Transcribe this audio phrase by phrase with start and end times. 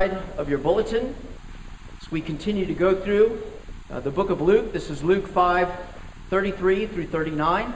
[0.00, 1.12] of your bulletin
[2.00, 3.42] as we continue to go through
[3.90, 4.72] uh, the book of Luke.
[4.72, 5.68] This is Luke 5
[6.30, 7.74] 33 through 39.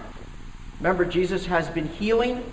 [0.78, 2.44] Remember, Jesus has been healing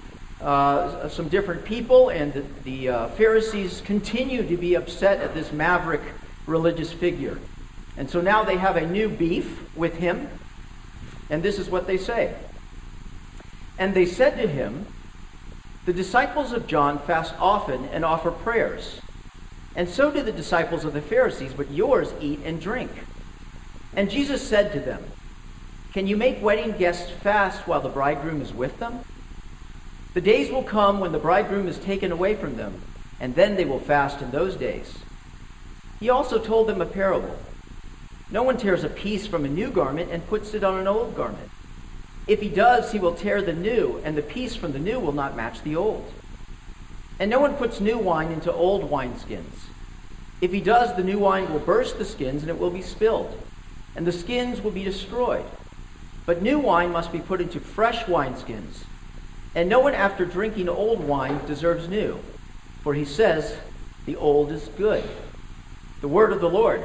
[0.41, 5.51] uh, some different people, and the, the uh, Pharisees continue to be upset at this
[5.51, 6.01] maverick
[6.47, 7.37] religious figure.
[7.95, 10.29] And so now they have a new beef with him,
[11.29, 12.33] and this is what they say.
[13.77, 14.87] And they said to him,
[15.85, 18.99] The disciples of John fast often and offer prayers
[19.79, 22.91] and so do the disciples of the Pharisees, but yours eat and drink.
[23.95, 25.01] And Jesus said to them,
[25.93, 28.99] Can you make wedding guests fast while the bridegroom is with them?
[30.15, 32.81] The days will come when the bridegroom is taken away from them,
[33.21, 34.97] and then they will fast in those days.
[36.01, 37.37] He also told them a parable.
[38.29, 41.15] No one tears a piece from a new garment and puts it on an old
[41.15, 41.49] garment.
[42.27, 45.13] If he does, he will tear the new, and the piece from the new will
[45.13, 46.11] not match the old.
[47.19, 49.67] And no one puts new wine into old wineskins.
[50.41, 53.37] If he does, the new wine will burst the skins and it will be spilled,
[53.95, 55.45] and the skins will be destroyed.
[56.25, 58.85] But new wine must be put into fresh wineskins.
[59.53, 62.19] And no one after drinking old wine deserves new,
[62.83, 63.57] for he says,
[64.05, 65.03] the old is good.
[66.01, 66.83] The word of the Lord.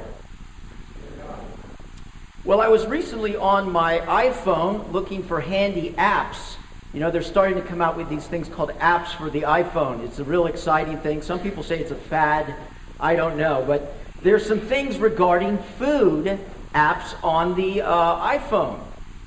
[2.45, 6.57] Well, I was recently on my iPhone looking for handy apps.
[6.95, 10.05] You know, they're starting to come out with these things called apps for the iPhone.
[10.05, 11.23] It's a real exciting thing.
[11.23, 12.55] Some people say it's a fad.
[13.01, 13.65] I don't know.
[13.67, 16.39] But there's some things regarding food
[16.73, 18.79] apps on the uh, iPhone.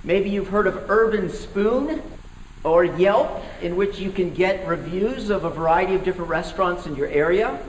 [0.06, 2.02] Maybe you've heard of Urbanspoon
[2.64, 6.96] or Yelp, in which you can get reviews of a variety of different restaurants in
[6.96, 7.60] your area.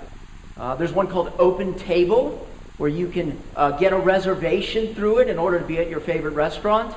[0.57, 2.39] Uh, there's one called OpenTable,
[2.77, 5.99] where you can uh, get a reservation through it in order to be at your
[5.99, 6.95] favorite restaurant.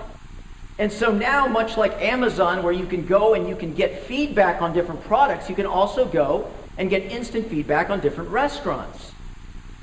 [0.79, 4.61] And so now, much like Amazon, where you can go and you can get feedback
[4.61, 9.11] on different products, you can also go and get instant feedback on different restaurants.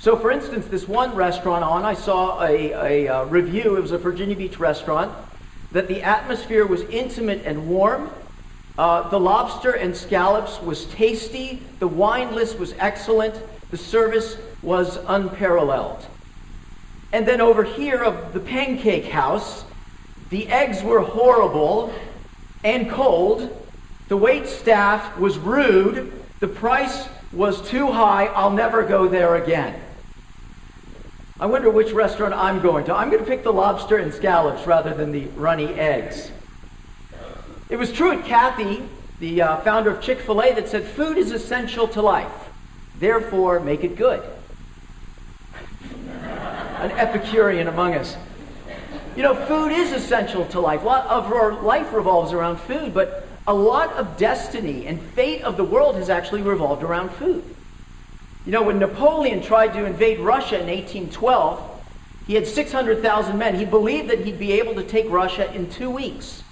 [0.01, 3.81] So, for instance, this one restaurant on, I saw a, a, a uh, review, it
[3.81, 5.13] was a Virginia Beach restaurant,
[5.73, 8.11] that the atmosphere was intimate and warm.
[8.79, 11.63] Uh, the lobster and scallops was tasty.
[11.81, 13.35] The wine list was excellent.
[13.71, 16.07] The service was unparalleled.
[17.13, 19.65] And then over here of the pancake house,
[20.31, 21.93] the eggs were horrible
[22.65, 23.55] and cold.
[24.09, 28.27] The wait staff was rude the price was too high.
[28.27, 29.81] I'll never go there again.
[31.41, 32.95] I wonder which restaurant I'm going to.
[32.95, 36.31] I'm going to pick the lobster and scallops rather than the runny eggs.
[37.69, 38.83] It was Truett Cathy,
[39.21, 42.51] the uh, founder of Chick fil A, that said food is essential to life.
[42.99, 44.23] Therefore, make it good.
[46.21, 48.17] An Epicurean among us.
[49.19, 50.83] You know, food is essential to life.
[50.83, 55.43] A lot of our life revolves around food, but a lot of destiny and fate
[55.43, 57.43] of the world has actually revolved around food.
[58.47, 61.85] You know, when Napoleon tried to invade Russia in 1812,
[62.29, 63.57] he had 600,000 men.
[63.57, 66.45] He believed that he'd be able to take Russia in two weeks.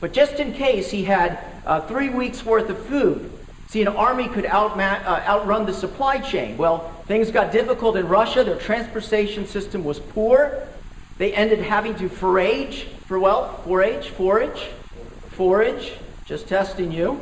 [0.00, 3.30] But just in case, he had uh, three weeks' worth of food.
[3.68, 6.56] See, an army could outma- uh, outrun the supply chain.
[6.56, 8.42] Well, things got difficult in Russia.
[8.42, 10.66] Their transportation system was poor.
[11.18, 14.68] They ended having to forage for, well, forage, forage,
[15.30, 15.92] forage,
[16.24, 17.20] just testing you.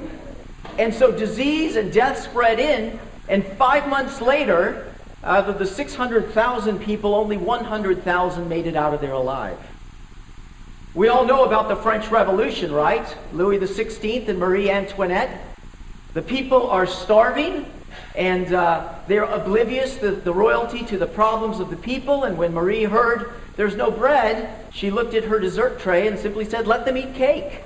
[0.78, 2.98] And so disease and death spread in,
[3.28, 4.92] and five months later,
[5.24, 9.58] out of the 600,000 people, only 100,000 made it out of there alive.
[10.94, 13.16] We all know about the French Revolution, right?
[13.32, 15.42] Louis XVI and Marie Antoinette.
[16.14, 17.66] The people are starving,
[18.14, 22.24] and uh, they're oblivious, the, the royalty, to the problems of the people.
[22.24, 26.44] And when Marie heard there's no bread, she looked at her dessert tray and simply
[26.44, 27.62] said, Let them eat cake.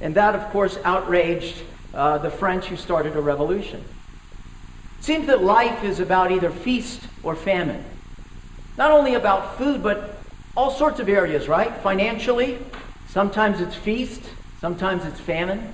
[0.00, 3.84] And that, of course, outraged uh, the French who started a revolution.
[4.98, 7.84] It seems that life is about either feast or famine.
[8.76, 10.18] Not only about food, but
[10.56, 11.76] all sorts of areas, right?
[11.78, 12.58] Financially,
[13.08, 14.22] sometimes it's feast,
[14.60, 15.72] sometimes it's famine.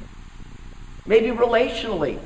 [1.06, 2.18] Maybe relationally,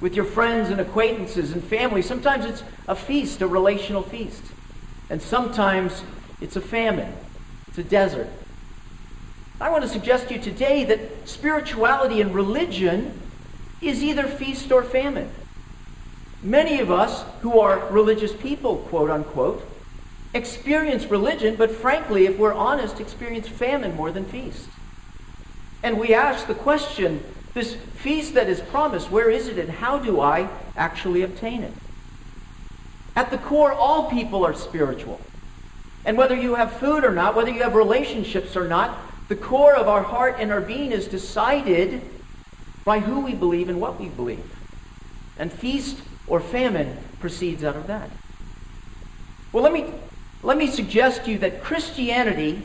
[0.00, 4.42] with your friends and acquaintances and family, sometimes it's a feast, a relational feast.
[5.10, 6.02] And sometimes
[6.40, 7.12] it's a famine,
[7.68, 8.28] it's a desert.
[9.60, 13.20] I want to suggest to you today that spirituality and religion
[13.82, 15.30] is either feast or famine.
[16.42, 19.66] Many of us who are religious people, quote unquote,
[20.32, 24.68] experience religion, but frankly, if we're honest, experience famine more than feast.
[25.82, 27.22] And we ask the question
[27.54, 31.72] this feast that is promised, where is it and how do I actually obtain it?
[33.16, 35.20] At the core, all people are spiritual.
[36.04, 38.98] And whether you have food or not, whether you have relationships or not,
[39.28, 42.02] the core of our heart and our being is decided
[42.84, 44.44] by who we believe and what we believe.
[45.38, 48.10] And feast or famine proceeds out of that.
[49.52, 49.92] Well, let me,
[50.42, 52.62] let me suggest to you that Christianity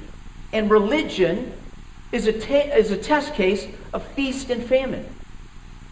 [0.54, 1.52] and religion
[2.12, 5.08] is a, te- is a test case of feast and famine.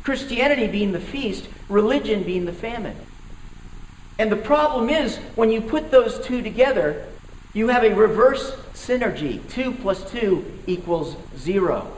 [0.04, 2.98] Christianity being the feast, religion being the famine.
[4.20, 7.08] And the problem is, when you put those two together,
[7.54, 9.50] you have a reverse synergy.
[9.52, 11.92] 2 plus 2 equals 0.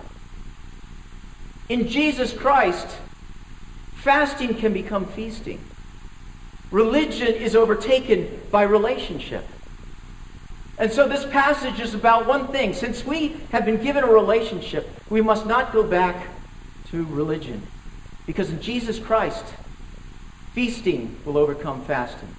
[1.67, 2.87] In Jesus Christ,
[3.95, 5.59] fasting can become feasting.
[6.69, 9.45] Religion is overtaken by relationship.
[10.77, 12.73] And so this passage is about one thing.
[12.73, 16.27] Since we have been given a relationship, we must not go back
[16.89, 17.61] to religion.
[18.25, 19.45] Because in Jesus Christ,
[20.53, 22.35] feasting will overcome fasting.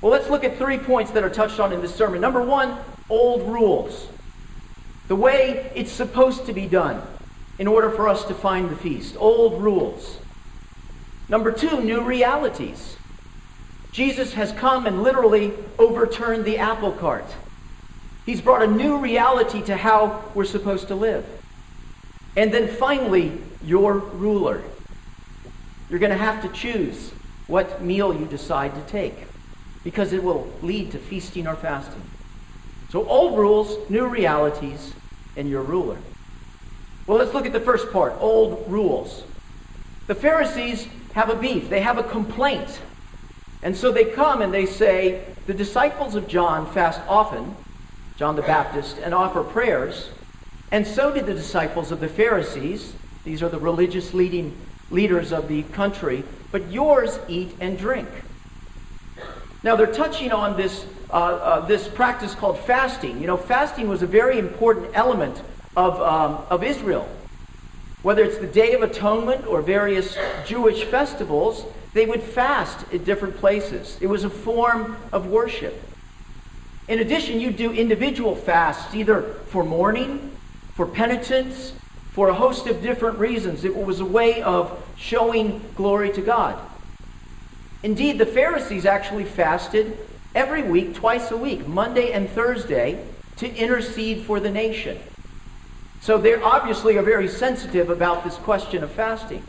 [0.00, 2.20] Well, let's look at three points that are touched on in this sermon.
[2.20, 2.76] Number one,
[3.08, 4.08] old rules.
[5.08, 7.02] The way it's supposed to be done
[7.58, 9.16] in order for us to find the feast.
[9.18, 10.18] Old rules.
[11.28, 12.96] Number two, new realities.
[13.92, 17.24] Jesus has come and literally overturned the apple cart.
[18.24, 21.26] He's brought a new reality to how we're supposed to live.
[22.36, 24.62] And then finally, your ruler.
[25.88, 27.10] You're going to have to choose
[27.48, 29.14] what meal you decide to take
[29.82, 32.02] because it will lead to feasting or fasting.
[32.90, 34.94] So, old rules, new realities,
[35.36, 35.98] and your ruler.
[37.06, 39.24] Well, let's look at the first part old rules.
[40.06, 42.80] The Pharisees have a beef, they have a complaint.
[43.62, 47.54] And so they come and they say, The disciples of John fast often,
[48.16, 50.10] John the Baptist, and offer prayers,
[50.72, 52.94] and so did the disciples of the Pharisees.
[53.24, 54.56] These are the religious leading
[54.90, 56.22] leaders of the country,
[56.52, 58.08] but yours eat and drink.
[59.62, 63.20] Now they're touching on this, uh, uh, this practice called fasting.
[63.20, 65.42] You know, fasting was a very important element
[65.76, 67.08] of, um, of Israel.
[68.02, 70.16] Whether it's the Day of Atonement or various
[70.46, 73.98] Jewish festivals, they would fast at different places.
[74.00, 75.82] It was a form of worship.
[76.88, 80.34] In addition, you'd do individual fasts, either for mourning,
[80.74, 81.72] for penitence,
[82.12, 83.64] for a host of different reasons.
[83.64, 86.58] It was a way of showing glory to God.
[87.82, 89.98] Indeed, the Pharisees actually fasted
[90.34, 93.04] every week, twice a week, Monday and Thursday,
[93.36, 94.98] to intercede for the nation.
[96.00, 99.42] So they obviously are very sensitive about this question of fasting.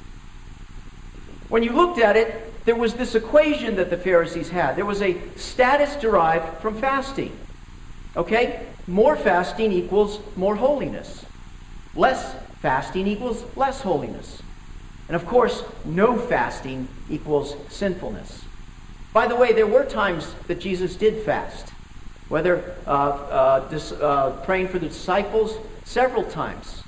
[1.50, 4.76] When you looked at it, there was this equation that the Pharisees had.
[4.76, 7.38] There was a status derived from fasting.
[8.16, 8.66] Okay?
[8.88, 11.26] More fasting equals more holiness.
[11.96, 14.42] Less fasting equals less holiness.
[15.08, 18.44] And of course, no fasting equals sinfulness.
[19.14, 21.70] By the way, there were times that Jesus did fast,
[22.30, 26.84] whether uh, uh, dis, uh, praying for the disciples several times.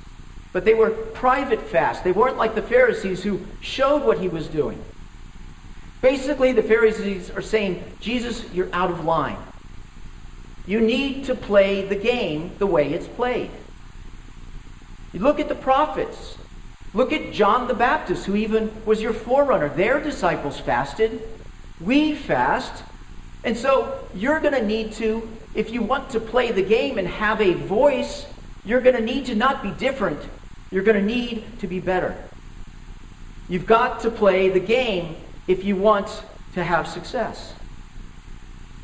[0.52, 2.04] But they were private fasts.
[2.04, 4.84] They weren't like the Pharisees who showed what he was doing.
[6.02, 9.38] Basically, the Pharisees are saying, Jesus, you're out of line.
[10.68, 13.50] You need to play the game the way it's played.
[15.12, 16.38] You look at the prophets.
[16.94, 19.70] Look at John the Baptist, who even was your forerunner.
[19.70, 21.22] Their disciples fasted.
[21.82, 22.84] We fast.
[23.44, 27.08] And so you're going to need to, if you want to play the game and
[27.08, 28.26] have a voice,
[28.66, 30.20] you're going to need to not be different.
[30.72, 32.16] You're going to need to be better.
[33.50, 35.16] You've got to play the game
[35.48, 36.24] if you want
[36.54, 37.54] to have success.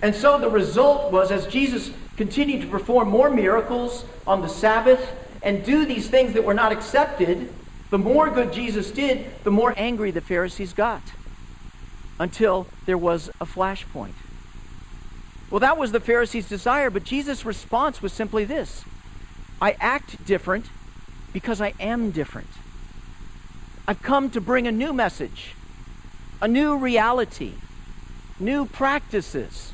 [0.01, 5.13] And so the result was as Jesus continued to perform more miracles on the Sabbath
[5.41, 7.53] and do these things that were not accepted,
[7.89, 11.01] the more good Jesus did, the more angry the Pharisees got
[12.19, 14.13] until there was a flashpoint.
[15.49, 18.83] Well, that was the Pharisees' desire, but Jesus' response was simply this
[19.61, 20.67] I act different
[21.33, 22.49] because I am different.
[23.87, 25.55] I've come to bring a new message,
[26.41, 27.53] a new reality,
[28.39, 29.73] new practices.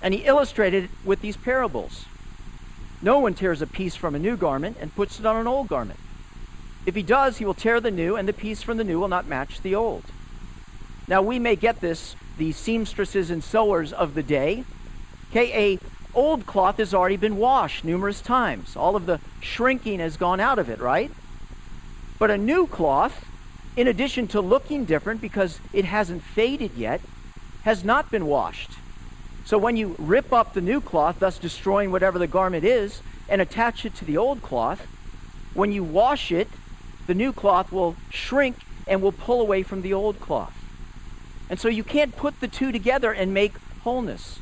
[0.00, 2.06] And he illustrated it with these parables.
[3.02, 5.68] No one tears a piece from a new garment and puts it on an old
[5.68, 5.98] garment.
[6.86, 9.08] If he does, he will tear the new, and the piece from the new will
[9.08, 10.04] not match the old.
[11.08, 14.64] Now, we may get this, the seamstresses and sewers of the day.
[15.30, 15.78] Okay, a
[16.16, 18.74] old cloth has already been washed numerous times.
[18.74, 21.10] All of the shrinking has gone out of it, right?
[22.18, 23.24] But a new cloth,
[23.76, 27.02] in addition to looking different because it hasn't faded yet,
[27.62, 28.70] has not been washed.
[29.44, 33.40] So when you rip up the new cloth, thus destroying whatever the garment is, and
[33.40, 34.86] attach it to the old cloth,
[35.54, 36.48] when you wash it,
[37.06, 38.56] the new cloth will shrink
[38.88, 40.54] and will pull away from the old cloth.
[41.50, 43.52] And so you can't put the two together and make
[43.84, 44.38] wholeness.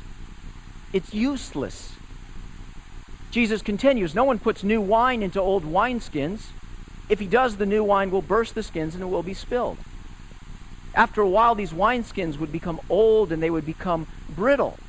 [0.95, 1.91] It's useless.
[3.29, 6.45] Jesus continues No one puts new wine into old wineskins.
[7.09, 9.77] If he does, the new wine will burst the skins and it will be spilled.
[10.93, 14.79] After a while, these wineskins would become old and they would become brittle.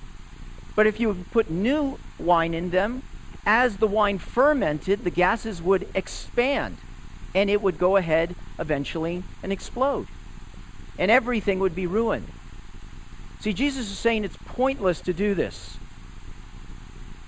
[0.77, 3.03] But if you put new wine in them,
[3.45, 6.77] as the wine fermented, the gases would expand
[7.35, 10.07] and it would go ahead eventually and explode.
[11.01, 12.29] And everything would be ruined.
[13.41, 15.79] See, Jesus is saying it's pointless to do this.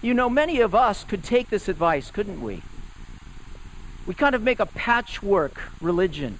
[0.00, 2.62] You know, many of us could take this advice, couldn't we?
[4.06, 6.38] We kind of make a patchwork religion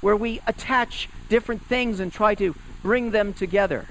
[0.00, 3.86] where we attach different things and try to bring them together.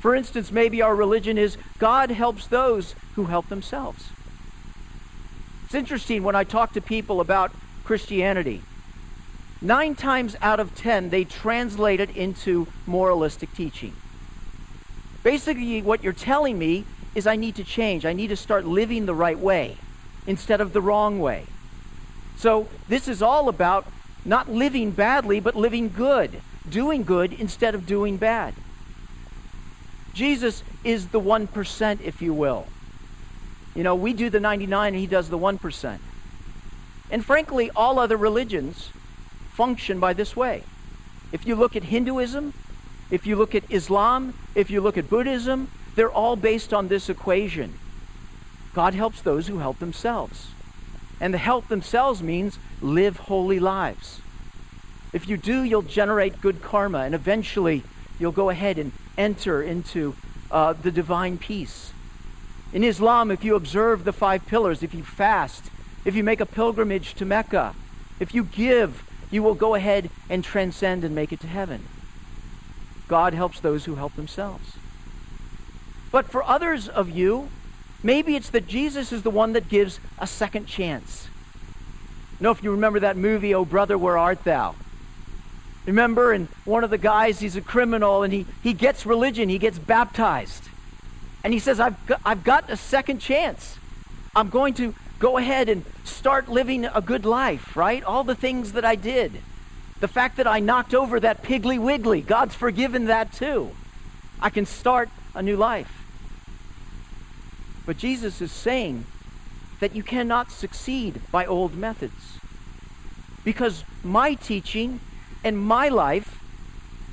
[0.00, 4.08] For instance, maybe our religion is God helps those who help themselves.
[5.64, 7.52] It's interesting when I talk to people about
[7.84, 8.62] Christianity.
[9.60, 13.94] Nine times out of ten, they translate it into moralistic teaching.
[15.22, 16.84] Basically, what you're telling me
[17.14, 18.04] is I need to change.
[18.04, 19.76] I need to start living the right way
[20.26, 21.46] instead of the wrong way.
[22.36, 23.86] So, this is all about
[24.24, 28.54] not living badly, but living good, doing good instead of doing bad.
[30.14, 32.66] Jesus is the 1%, if you will.
[33.74, 35.98] You know, we do the 99 and he does the 1%.
[37.10, 38.90] And frankly, all other religions
[39.52, 40.62] function by this way.
[41.32, 42.54] If you look at Hinduism,
[43.10, 47.08] if you look at Islam, if you look at Buddhism, they're all based on this
[47.08, 47.74] equation.
[48.74, 50.48] God helps those who help themselves.
[51.20, 54.20] And the help themselves means live holy lives.
[55.12, 57.84] If you do, you'll generate good karma, and eventually
[58.18, 60.16] you'll go ahead and enter into
[60.50, 61.92] uh, the divine peace.
[62.72, 65.70] In Islam, if you observe the five pillars, if you fast,
[66.04, 67.74] if you make a pilgrimage to Mecca,
[68.18, 71.86] if you give, you will go ahead and transcend and make it to heaven.
[73.06, 74.76] God helps those who help themselves.
[76.14, 77.48] But for others of you,
[78.00, 81.26] maybe it's that Jesus is the one that gives a second chance.
[82.38, 84.76] You know, if you remember that movie, Oh Brother, Where Art Thou?
[85.86, 89.58] Remember, and one of the guys, he's a criminal, and he, he gets religion, he
[89.58, 90.68] gets baptized.
[91.42, 93.76] And he says, I've got, I've got a second chance.
[94.36, 98.04] I'm going to go ahead and start living a good life, right?
[98.04, 99.32] All the things that I did.
[99.98, 103.72] The fact that I knocked over that Piggly Wiggly, God's forgiven that too.
[104.40, 106.02] I can start a new life.
[107.86, 109.04] But Jesus is saying
[109.80, 112.38] that you cannot succeed by old methods.
[113.44, 115.00] Because my teaching
[115.42, 116.40] and my life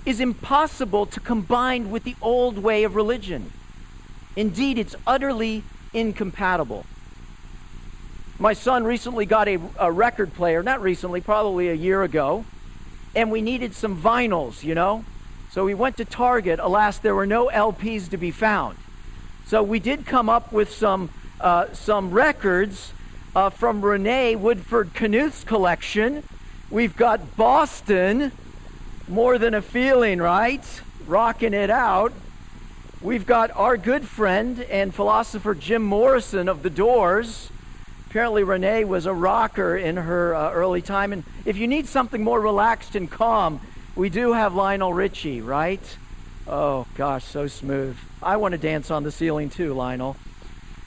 [0.05, 3.51] is impossible to combine with the old way of religion.
[4.35, 5.63] Indeed, it's utterly
[5.93, 6.85] incompatible.
[8.39, 12.45] My son recently got a, a, record player, not recently, probably a year ago,
[13.15, 15.05] and we needed some vinyls, you know?
[15.51, 16.59] So we went to Target.
[16.59, 18.77] Alas, there were no LPs to be found.
[19.47, 22.93] So we did come up with some, uh, some records
[23.35, 26.23] uh, from Renee Woodford Knuth's collection
[26.71, 28.31] We've got Boston,
[29.05, 30.63] more than a feeling, right?
[31.05, 32.13] Rocking it out.
[33.01, 37.49] We've got our good friend and philosopher Jim Morrison of The Doors.
[38.09, 41.11] Apparently, Renee was a rocker in her uh, early time.
[41.11, 43.59] And if you need something more relaxed and calm,
[43.93, 45.97] we do have Lionel Richie, right?
[46.47, 47.97] Oh, gosh, so smooth.
[48.23, 50.15] I want to dance on the ceiling too, Lionel.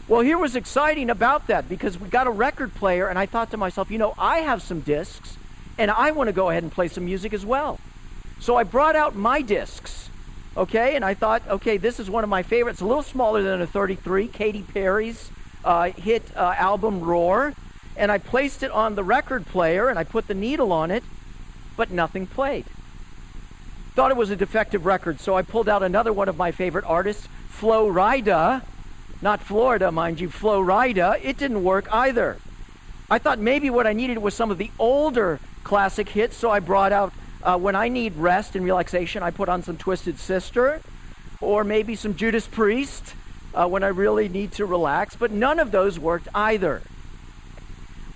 [0.07, 3.51] Well, here was exciting about that because we got a record player, and I thought
[3.53, 5.37] to myself, you know, I have some discs
[5.79, 7.81] and I want to go ahead and play some music as well.
[8.39, 10.11] So I brought out my discs,
[10.57, 13.63] okay, and I thought, okay, this is one of my favorites, a little smaller than
[13.63, 15.31] a 33, Katy Perry's
[15.65, 17.55] uh, hit uh, album Roar,
[17.97, 21.03] and I placed it on the record player and I put the needle on it,
[21.77, 22.67] but nothing played.
[23.95, 26.85] Thought it was a defective record, so I pulled out another one of my favorite
[26.85, 28.63] artists, Flo Rida,
[29.23, 31.21] not Florida, mind you, Flo Rida.
[31.23, 32.39] It didn't work either.
[33.09, 36.59] I thought maybe what I needed was some of the older classic hits, so I
[36.59, 37.13] brought out
[37.45, 40.81] uh, when I need rest and relaxation, I put on some Twisted Sister
[41.41, 43.15] or maybe some Judas Priest
[43.55, 46.83] uh, when I really need to relax, but none of those worked either.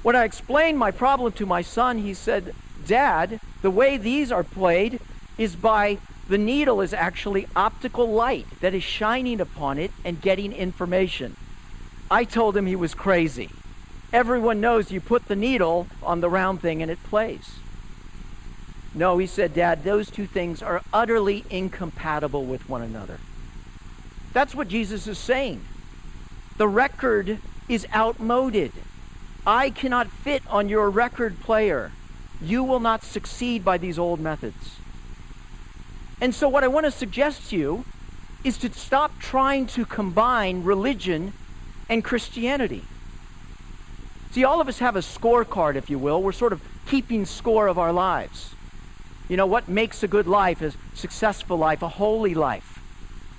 [0.02, 2.52] When I explained my problem to my son, he said,
[2.84, 4.98] Dad, the way these are played
[5.38, 10.52] is by the needle is actually optical light that is shining upon it and getting
[10.52, 11.36] information.
[12.10, 13.48] I told him he was crazy.
[14.12, 17.60] Everyone knows you put the needle on the round thing and it plays.
[18.94, 23.18] No, he said, Dad, those two things are utterly incompatible with one another.
[24.32, 25.64] That's what Jesus is saying.
[26.56, 28.72] The record is outmoded.
[29.46, 31.92] I cannot fit on your record player.
[32.40, 34.76] You will not succeed by these old methods.
[36.20, 37.84] And so, what I want to suggest to you
[38.44, 41.32] is to stop trying to combine religion
[41.88, 42.84] and Christianity.
[44.32, 46.22] See, all of us have a scorecard, if you will.
[46.22, 48.54] We're sort of keeping score of our lives.
[49.28, 52.78] You know, what makes a good life, a successful life, a holy life?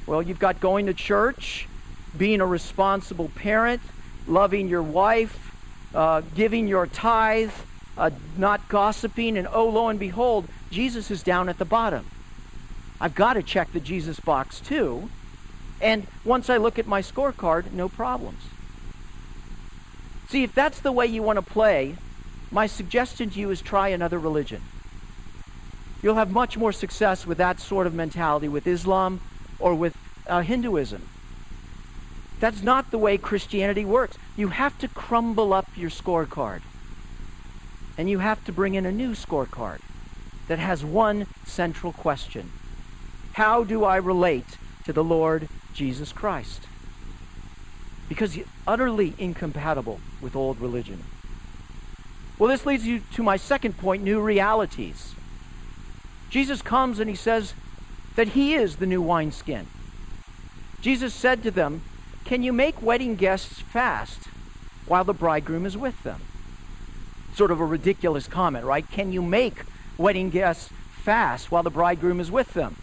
[0.06, 1.68] Well, you've got going to church,
[2.18, 3.82] being a responsible parent,
[4.28, 5.54] loving your wife,
[5.94, 7.52] uh, giving your tithe,
[7.98, 12.06] uh, not gossiping, and oh, lo and behold, Jesus is down at the bottom.
[13.02, 15.10] I've got to check the Jesus box too.
[15.82, 18.44] And once I look at my scorecard, no problems.
[20.28, 21.96] See, if that's the way you want to play,
[22.52, 24.62] my suggestion to you is try another religion.
[26.02, 29.22] You'll have much more success with that sort of mentality with Islam
[29.60, 31.08] or with uh, Hinduism.
[32.40, 34.18] That's not the way Christianity works.
[34.38, 36.62] You have to crumble up your scorecard.
[37.98, 39.80] And you have to bring in a new scorecard
[40.48, 42.52] that has one central question
[43.40, 46.64] How do I relate to the Lord Jesus Christ?
[48.10, 51.06] Because he's utterly incompatible with old religion.
[52.38, 55.16] Well, this leads you to my second point new realities.
[56.30, 57.54] Jesus comes and he says
[58.18, 59.68] that he is the new wineskin.
[60.82, 61.84] Jesus said to them,
[62.26, 64.26] Can you make wedding guests fast
[64.86, 66.20] while the bridegroom is with them?
[67.36, 68.92] Sort of a ridiculous comment, right?
[68.92, 69.64] Can you make
[69.98, 72.76] wedding guests fast while the bridegroom is with them?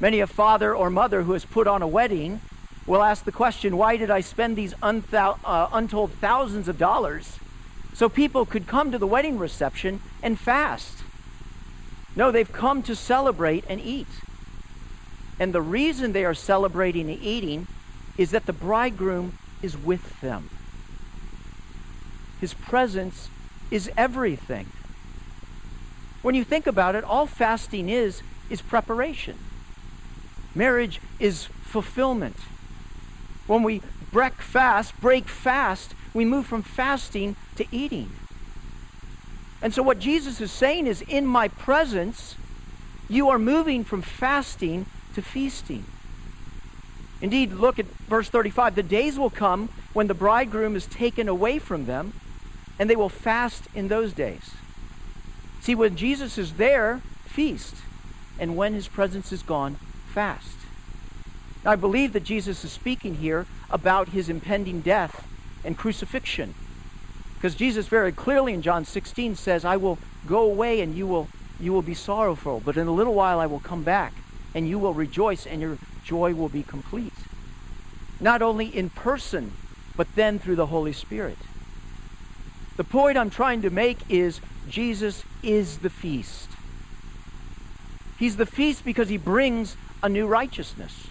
[0.00, 2.40] Many a father or mother who has put on a wedding
[2.86, 7.38] will ask the question, Why did I spend these unthou- uh, untold thousands of dollars
[7.94, 11.02] so people could come to the wedding reception and fast?
[12.14, 14.06] No, they've come to celebrate and eat.
[15.40, 17.66] And the reason they are celebrating and eating
[18.16, 20.50] is that the bridegroom is with them.
[22.40, 23.28] His presence
[23.70, 24.66] is everything.
[26.22, 29.38] When you think about it, all fasting is is preparation.
[30.58, 32.34] Marriage is fulfillment.
[33.46, 38.10] When we break fast, break fast, we move from fasting to eating.
[39.62, 42.34] And so what Jesus is saying is in my presence,
[43.08, 45.84] you are moving from fasting to feasting.
[47.20, 48.74] Indeed, look at verse 35.
[48.74, 52.14] The days will come when the bridegroom is taken away from them,
[52.80, 54.50] and they will fast in those days.
[55.60, 57.76] See, when Jesus is there, feast.
[58.40, 59.76] And when his presence is gone,
[60.18, 60.57] fast.
[61.68, 65.28] I believe that Jesus is speaking here about his impending death
[65.62, 66.54] and crucifixion.
[67.34, 71.28] Because Jesus very clearly in John 16 says, I will go away and you will,
[71.60, 74.14] you will be sorrowful, but in a little while I will come back
[74.54, 77.12] and you will rejoice and your joy will be complete.
[78.18, 79.52] Not only in person,
[79.94, 81.36] but then through the Holy Spirit.
[82.78, 86.48] The point I'm trying to make is Jesus is the feast.
[88.18, 91.08] He's the feast because he brings a new righteousness.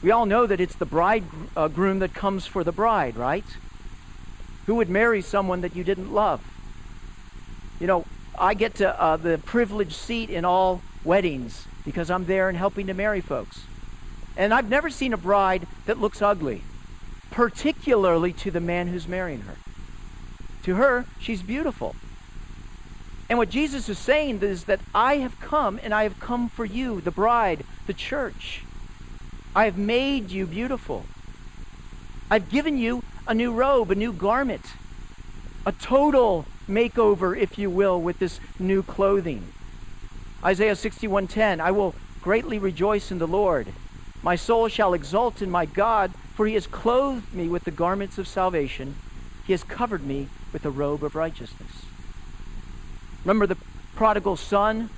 [0.00, 3.44] We all know that it's the bridegroom uh, that comes for the bride, right?
[4.66, 6.40] Who would marry someone that you didn't love?
[7.80, 8.04] You know,
[8.38, 12.86] I get to uh, the privileged seat in all weddings because I'm there and helping
[12.86, 13.62] to marry folks.
[14.36, 16.62] And I've never seen a bride that looks ugly,
[17.32, 19.56] particularly to the man who's marrying her.
[20.64, 21.96] To her, she's beautiful.
[23.28, 26.64] And what Jesus is saying is that I have come and I have come for
[26.64, 28.62] you, the bride, the church.
[29.58, 31.04] I have made you beautiful.
[32.30, 34.64] I've given you a new robe, a new garment,
[35.66, 39.48] a total makeover, if you will, with this new clothing.
[40.44, 43.72] Isaiah 61:10 I will greatly rejoice in the Lord.
[44.22, 48.16] My soul shall exult in my God, for he has clothed me with the garments
[48.16, 48.94] of salvation.
[49.44, 51.82] He has covered me with a robe of righteousness.
[53.24, 53.58] Remember the
[53.96, 54.90] prodigal son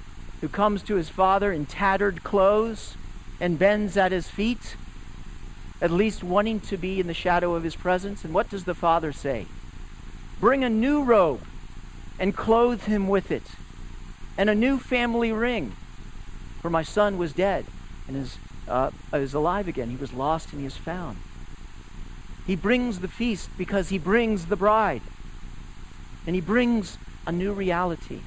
[0.42, 2.99] who comes to his father in tattered clothes
[3.40, 4.76] and bends at his feet,
[5.81, 8.24] at least wanting to be in the shadow of his presence?
[8.24, 9.46] And what does the father say?
[10.40, 11.42] Bring a new robe
[12.18, 13.42] and clothe him with it
[14.37, 15.76] and a new family ring.
[16.62, 17.66] For my son was dead
[18.09, 19.90] and is, uh, is alive again.
[19.90, 21.18] He was lost and he is found.
[22.46, 25.03] He brings the feast because he brings the bride.
[26.26, 28.20] And he brings a new reality.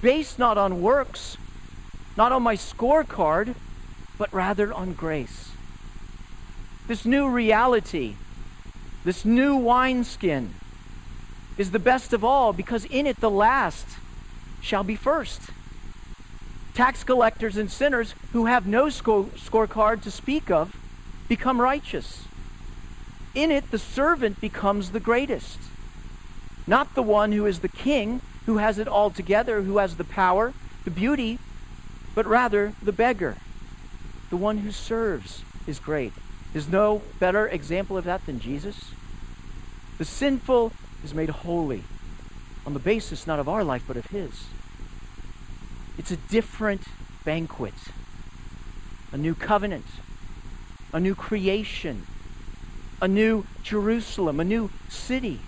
[0.00, 1.36] Based not on works,
[2.16, 3.54] not on my scorecard,
[4.20, 5.52] but rather on grace.
[6.86, 8.16] This new reality,
[9.02, 10.52] this new wineskin,
[11.56, 13.86] is the best of all because in it the last
[14.60, 15.40] shall be first.
[16.74, 20.76] Tax collectors and sinners who have no sco- scorecard to speak of
[21.26, 22.24] become righteous.
[23.34, 25.58] In it, the servant becomes the greatest.
[26.66, 30.04] Not the one who is the king, who has it all together, who has the
[30.04, 30.52] power,
[30.84, 31.38] the beauty,
[32.14, 33.38] but rather the beggar.
[34.30, 36.12] The one who serves is great.
[36.52, 38.92] There's no better example of that than Jesus.
[39.98, 40.72] The sinful
[41.04, 41.84] is made holy
[42.64, 44.44] on the basis not of our life, but of His.
[45.98, 46.82] It's a different
[47.24, 47.74] banquet,
[49.12, 49.86] a new covenant,
[50.92, 52.06] a new creation,
[53.02, 55.40] a new Jerusalem, a new city.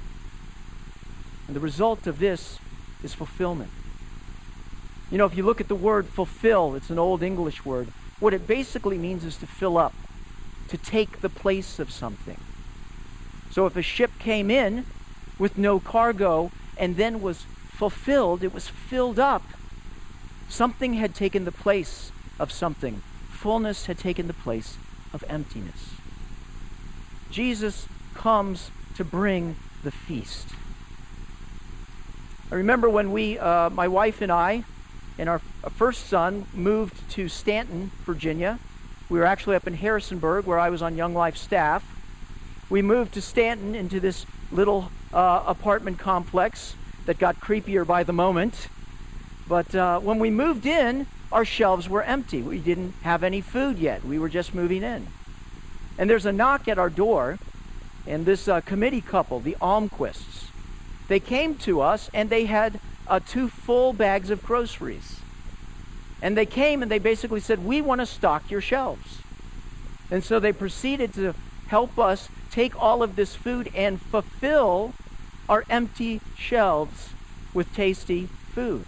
[1.46, 2.58] And the result of this
[3.02, 3.70] is fulfillment.
[5.10, 7.88] You know, if you look at the word fulfill, it's an old English word.
[8.22, 9.94] What it basically means is to fill up,
[10.68, 12.38] to take the place of something.
[13.50, 14.86] So if a ship came in
[15.40, 19.42] with no cargo and then was fulfilled, it was filled up.
[20.48, 23.02] Something had taken the place of something.
[23.28, 24.76] Fullness had taken the place
[25.12, 25.90] of emptiness.
[27.28, 30.50] Jesus comes to bring the feast.
[32.52, 34.62] I remember when we, uh, my wife and I,
[35.18, 35.38] and our
[35.76, 38.58] first son moved to Staunton, Virginia.
[39.08, 41.84] We were actually up in Harrisonburg, where I was on Young Life staff.
[42.70, 46.74] We moved to Staunton into this little uh, apartment complex
[47.06, 48.68] that got creepier by the moment.
[49.48, 52.42] But uh, when we moved in, our shelves were empty.
[52.42, 54.04] We didn't have any food yet.
[54.04, 55.08] We were just moving in.
[55.98, 57.38] And there's a knock at our door,
[58.06, 60.48] and this uh, committee couple, the Almquists,
[61.08, 62.80] they came to us and they had
[63.12, 65.20] uh, two full bags of groceries.
[66.22, 69.18] And they came and they basically said, We want to stock your shelves.
[70.10, 71.34] And so they proceeded to
[71.66, 74.94] help us take all of this food and fulfill
[75.46, 77.10] our empty shelves
[77.52, 78.86] with tasty food.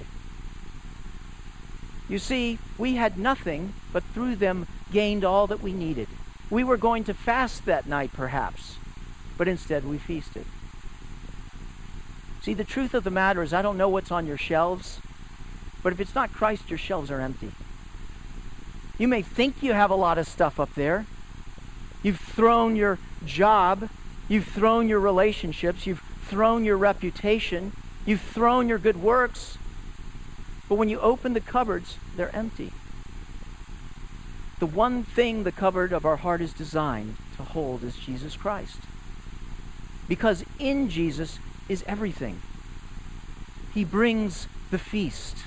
[2.08, 6.08] You see, we had nothing, but through them gained all that we needed.
[6.48, 8.76] We were going to fast that night, perhaps,
[9.36, 10.46] but instead we feasted.
[12.44, 15.00] See, the truth of the matter is, I don't know what's on your shelves,
[15.82, 17.52] but if it's not Christ, your shelves are empty.
[18.98, 21.06] You may think you have a lot of stuff up there.
[22.02, 23.88] You've thrown your job,
[24.28, 27.72] you've thrown your relationships, you've thrown your reputation,
[28.04, 29.56] you've thrown your good works.
[30.68, 32.72] But when you open the cupboards, they're empty.
[34.58, 38.80] The one thing the cupboard of our heart is designed to hold is Jesus Christ.
[40.08, 42.40] Because in Jesus is everything.
[43.72, 45.38] He brings the feast.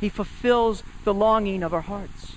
[0.00, 2.32] He fulfills the longing of our hearts.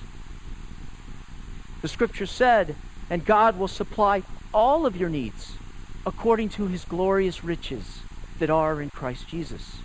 [1.82, 2.76] The scripture said,
[3.10, 5.58] and God will supply all of your needs
[6.06, 8.00] according to his glorious riches
[8.40, 9.78] that are in Christ Jesus.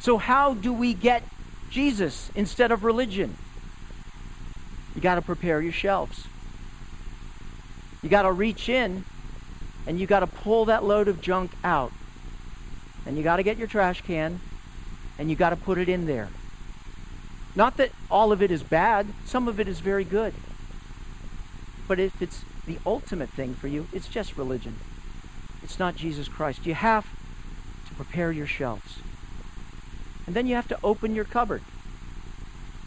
[0.00, 1.22] So, how do we get
[1.70, 3.36] Jesus instead of religion?
[4.94, 6.26] You got to prepare your shelves.
[8.02, 9.04] You got to reach in
[9.86, 11.92] and you got to pull that load of junk out.
[13.06, 14.40] And you got to get your trash can
[15.18, 16.28] and you got to put it in there.
[17.54, 20.34] Not that all of it is bad, some of it is very good.
[21.86, 24.76] But if it's the ultimate thing for you, it's just religion.
[25.62, 26.66] It's not Jesus Christ.
[26.66, 27.06] You have
[27.88, 28.98] to prepare your shelves.
[30.26, 31.62] And then you have to open your cupboard.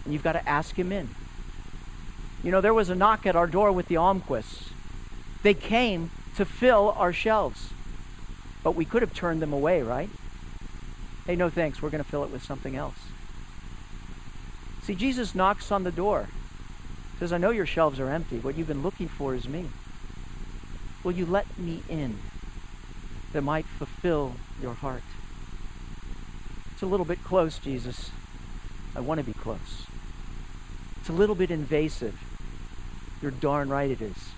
[0.04, 1.10] And you've got to ask him in.
[2.44, 4.70] You know, there was a knock at our door with the Almquists.
[5.44, 7.72] They came to fill our shelves.
[8.64, 10.10] But we could have turned them away, right?
[11.26, 11.82] Hey, no thanks.
[11.82, 12.98] We're going to fill it with something else.
[14.84, 16.30] See, Jesus knocks on the door.
[17.20, 18.38] Says, I know your shelves are empty.
[18.38, 19.66] What you've been looking for is me.
[21.04, 22.20] Will you let me in
[23.34, 25.04] that might fulfill your heart?
[26.72, 28.12] It's a little bit close, Jesus.
[28.96, 29.88] I want to be close.
[31.00, 32.20] It's a little bit invasive.
[33.22, 34.32] You're darn right it is.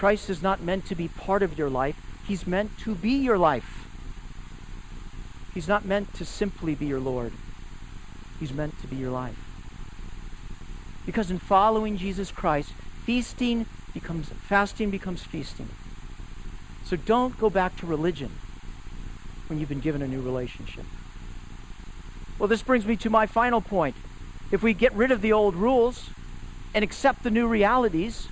[0.00, 1.94] Christ is not meant to be part of your life.
[2.26, 3.86] He's meant to be your life.
[5.52, 7.34] He's not meant to simply be your Lord.
[8.38, 9.36] He's meant to be your life.
[11.04, 12.72] Because in following Jesus Christ,
[13.04, 15.68] feasting becomes fasting becomes feasting.
[16.86, 18.30] So don't go back to religion
[19.48, 20.86] when you've been given a new relationship.
[22.38, 23.96] Well, this brings me to my final point.
[24.50, 26.08] If we get rid of the old rules
[26.72, 28.28] and accept the new realities,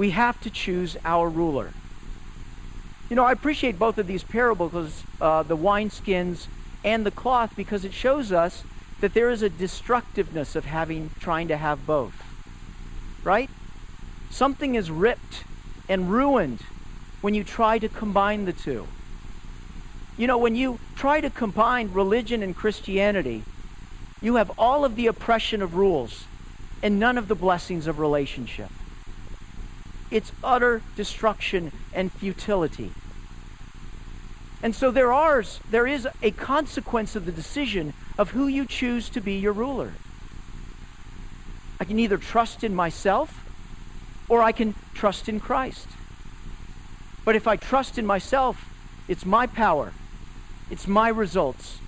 [0.00, 1.74] we have to choose our ruler.
[3.10, 6.46] You know, I appreciate both of these parables, uh, the wineskins
[6.82, 8.64] and the cloth, because it shows us
[9.02, 12.14] that there is a destructiveness of having trying to have both.
[13.22, 13.50] Right?
[14.30, 15.44] Something is ripped
[15.86, 16.62] and ruined
[17.20, 18.88] when you try to combine the two.
[20.16, 23.42] You know, when you try to combine religion and Christianity,
[24.22, 26.24] you have all of the oppression of rules
[26.82, 28.70] and none of the blessings of relationship
[30.10, 32.92] its utter destruction and futility.
[34.62, 39.08] And so there are there is a consequence of the decision of who you choose
[39.10, 39.92] to be your ruler.
[41.78, 43.46] I can either trust in myself
[44.28, 45.88] or I can trust in Christ.
[47.24, 48.68] But if I trust in myself,
[49.08, 49.92] it's my power,
[50.70, 51.78] it's my results,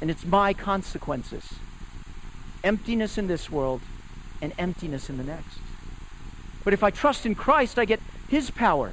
[0.00, 1.54] And it's my consequences
[2.62, 3.80] emptiness in this world
[4.42, 5.58] and emptiness in the next.
[6.64, 8.92] But if I trust in Christ, I get His power,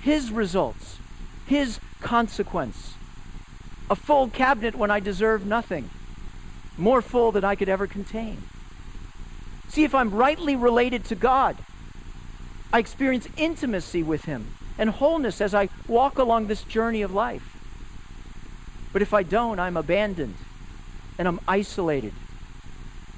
[0.00, 0.98] His results,
[1.46, 2.94] His consequence.
[3.88, 5.90] A full cabinet when I deserve nothing,
[6.76, 8.42] more full than I could ever contain.
[9.68, 11.56] See, if I'm rightly related to God,
[12.72, 17.56] I experience intimacy with Him and wholeness as I walk along this journey of life.
[18.92, 20.34] But if I don't, I'm abandoned
[21.18, 22.14] and I'm isolated,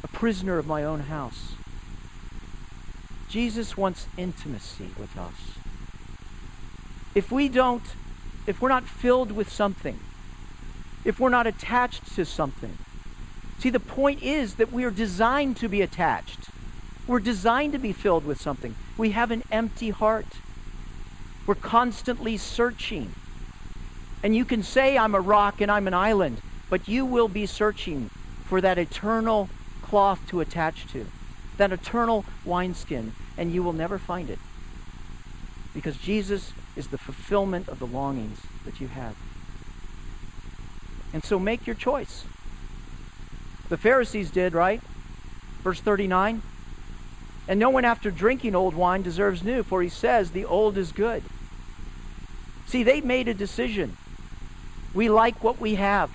[0.02, 1.51] a prisoner of my own house.
[3.32, 5.56] Jesus wants intimacy with us.
[7.14, 7.82] If we don't,
[8.46, 9.98] if we're not filled with something,
[11.02, 12.76] if we're not attached to something,
[13.58, 16.50] see, the point is that we are designed to be attached.
[17.06, 18.74] We're designed to be filled with something.
[18.98, 20.26] We have an empty heart.
[21.46, 23.14] We're constantly searching.
[24.22, 27.46] And you can say, I'm a rock and I'm an island, but you will be
[27.46, 28.10] searching
[28.44, 29.48] for that eternal
[29.80, 31.06] cloth to attach to,
[31.56, 34.38] that eternal wineskin and you will never find it.
[35.74, 39.16] Because Jesus is the fulfillment of the longings that you have.
[41.12, 42.24] And so make your choice.
[43.68, 44.80] The Pharisees did, right?
[45.62, 46.42] Verse 39.
[47.48, 50.92] And no one after drinking old wine deserves new, for he says, the old is
[50.92, 51.22] good.
[52.66, 53.96] See, they made a decision.
[54.94, 56.10] We like what we have.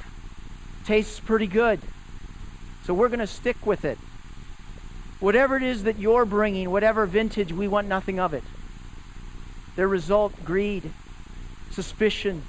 [0.86, 1.80] Tastes pretty good.
[2.86, 3.97] So we're going to stick with it.
[5.19, 8.43] Whatever it is that you're bringing, whatever vintage, we want nothing of it.
[9.75, 10.91] Their result greed,
[11.71, 12.43] suspicion,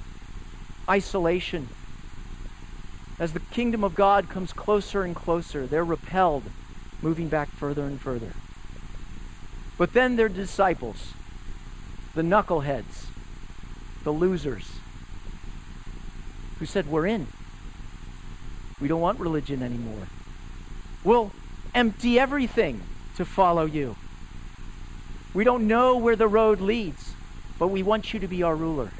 [0.87, 1.69] isolation.
[3.19, 6.43] As the kingdom of God comes closer and closer, they're repelled,
[7.01, 8.33] moving back further and further.
[9.77, 11.13] But then their disciples,
[12.13, 13.07] the knuckleheads,
[14.03, 14.71] the losers,
[16.59, 17.27] who said, We're in.
[18.79, 20.07] We don't want religion anymore.
[21.03, 21.31] We'll
[21.73, 22.81] empty everything
[23.15, 23.95] to follow you.
[25.33, 27.13] We don't know where the road leads,
[27.57, 28.91] but we want you to be our ruler.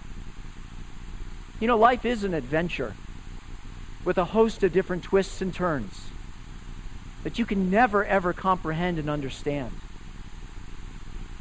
[1.59, 2.93] You know, life is an adventure
[4.05, 6.07] with a host of different twists and turns
[7.23, 9.71] that you can never, ever comprehend and understand.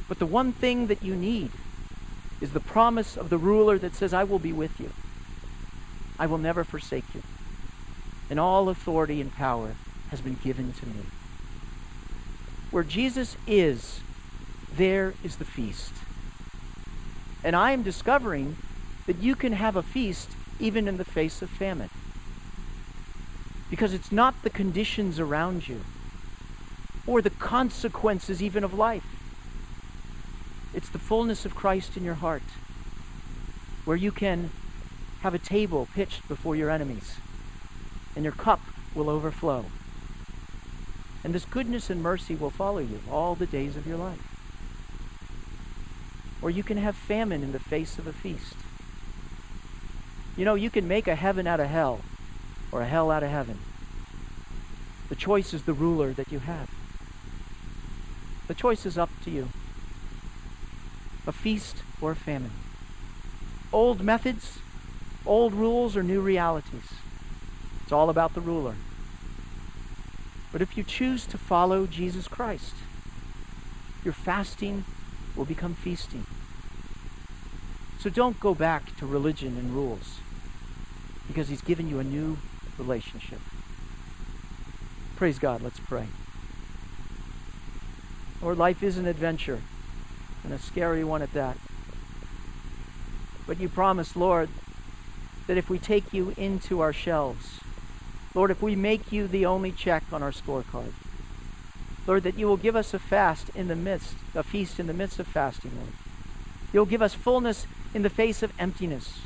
[0.08, 1.50] But the one thing that you need
[2.40, 4.90] is the promise of the ruler that says, I will be with you.
[6.18, 7.22] I will never forsake you.
[8.30, 9.74] And all authority and power
[10.10, 11.02] has been given to me.
[12.70, 14.00] Where Jesus is,
[14.74, 15.92] there is the feast.
[17.42, 18.56] And I am discovering
[19.06, 21.90] that you can have a feast even in the face of famine.
[23.70, 25.82] Because it's not the conditions around you
[27.06, 29.04] or the consequences even of life.
[30.74, 32.42] It's the fullness of Christ in your heart
[33.84, 34.50] where you can
[35.22, 37.16] have a table pitched before your enemies
[38.14, 38.60] and your cup
[38.94, 39.64] will overflow.
[41.24, 44.22] And this goodness and mercy will follow you all the days of your life.
[46.40, 48.54] Or you can have famine in the face of a feast.
[50.36, 52.00] You know, you can make a heaven out of hell
[52.70, 53.58] or a hell out of heaven.
[55.08, 56.70] The choice is the ruler that you have.
[58.46, 59.48] The choice is up to you.
[61.26, 62.52] A feast or a famine.
[63.72, 64.60] Old methods,
[65.26, 66.92] old rules, or new realities.
[67.82, 68.76] It's all about the ruler.
[70.52, 72.74] But if you choose to follow Jesus Christ,
[74.04, 74.84] your fasting
[75.36, 76.24] will become feasting.
[77.98, 80.20] So don't go back to religion and rules
[81.26, 82.38] because he's given you a new
[82.78, 83.40] relationship.
[85.16, 85.62] Praise God.
[85.62, 86.06] Let's pray.
[88.40, 89.60] Lord, life is an adventure
[90.44, 91.58] and a scary one at that.
[93.46, 94.48] But you promised, Lord,
[95.46, 97.60] that if we take you into our shelves,
[98.38, 100.92] Lord, if we make you the only check on our scorecard,
[102.06, 104.94] Lord, that you will give us a fast in the midst, a feast in the
[104.94, 105.92] midst of fasting, Lord.
[106.72, 109.18] You'll give us fullness in the face of emptiness.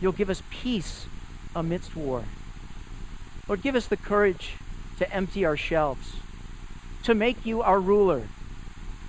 [0.00, 1.04] You'll give us peace
[1.54, 2.24] amidst war.
[3.48, 4.54] Lord, give us the courage
[4.96, 6.16] to empty our shelves,
[7.02, 8.28] to make you our ruler,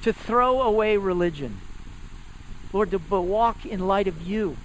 [0.02, 1.62] to throw away religion.
[2.74, 4.58] Lord, to walk in light of you,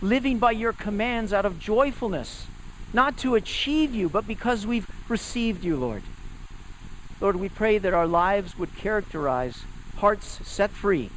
[0.00, 2.46] living by your commands out of joyfulness
[2.92, 6.02] not to achieve you, but because we've received you, Lord.
[7.20, 9.64] Lord, we pray that our lives would characterize
[9.98, 11.10] hearts set free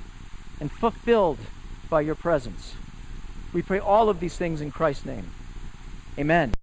[0.60, 1.40] and fulfilled
[1.90, 2.76] by your presence.
[3.54, 5.32] We pray all of these things in Christ's name.
[6.18, 6.54] Amen.